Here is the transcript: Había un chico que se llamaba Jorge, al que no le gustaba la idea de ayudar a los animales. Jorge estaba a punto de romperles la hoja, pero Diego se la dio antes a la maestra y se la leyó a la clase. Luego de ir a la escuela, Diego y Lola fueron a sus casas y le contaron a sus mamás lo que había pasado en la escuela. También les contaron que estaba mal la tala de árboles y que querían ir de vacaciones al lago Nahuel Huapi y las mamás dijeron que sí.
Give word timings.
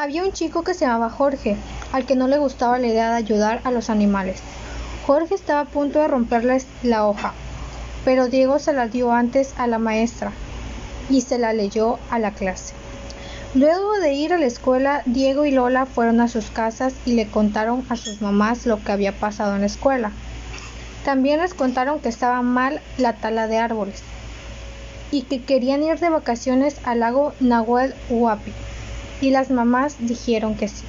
Había 0.00 0.22
un 0.22 0.30
chico 0.30 0.62
que 0.62 0.74
se 0.74 0.84
llamaba 0.84 1.10
Jorge, 1.10 1.56
al 1.90 2.06
que 2.06 2.14
no 2.14 2.28
le 2.28 2.38
gustaba 2.38 2.78
la 2.78 2.86
idea 2.86 3.10
de 3.10 3.16
ayudar 3.16 3.60
a 3.64 3.72
los 3.72 3.90
animales. 3.90 4.38
Jorge 5.04 5.34
estaba 5.34 5.62
a 5.62 5.64
punto 5.64 5.98
de 5.98 6.06
romperles 6.06 6.68
la 6.84 7.04
hoja, 7.04 7.32
pero 8.04 8.28
Diego 8.28 8.60
se 8.60 8.72
la 8.72 8.86
dio 8.86 9.10
antes 9.10 9.54
a 9.58 9.66
la 9.66 9.80
maestra 9.80 10.30
y 11.10 11.22
se 11.22 11.36
la 11.40 11.52
leyó 11.52 11.98
a 12.12 12.20
la 12.20 12.30
clase. 12.30 12.74
Luego 13.56 13.98
de 13.98 14.12
ir 14.12 14.32
a 14.32 14.38
la 14.38 14.46
escuela, 14.46 15.02
Diego 15.04 15.46
y 15.46 15.50
Lola 15.50 15.84
fueron 15.84 16.20
a 16.20 16.28
sus 16.28 16.48
casas 16.48 16.94
y 17.04 17.14
le 17.14 17.26
contaron 17.26 17.84
a 17.88 17.96
sus 17.96 18.22
mamás 18.22 18.66
lo 18.66 18.80
que 18.80 18.92
había 18.92 19.10
pasado 19.10 19.56
en 19.56 19.62
la 19.62 19.66
escuela. 19.66 20.12
También 21.04 21.40
les 21.40 21.54
contaron 21.54 21.98
que 21.98 22.08
estaba 22.08 22.40
mal 22.42 22.80
la 22.98 23.14
tala 23.14 23.48
de 23.48 23.58
árboles 23.58 24.04
y 25.10 25.22
que 25.22 25.42
querían 25.42 25.82
ir 25.82 25.98
de 25.98 26.08
vacaciones 26.08 26.76
al 26.84 27.00
lago 27.00 27.32
Nahuel 27.40 27.96
Huapi 28.08 28.52
y 29.20 29.30
las 29.30 29.50
mamás 29.50 29.96
dijeron 29.98 30.56
que 30.56 30.68
sí. 30.68 30.86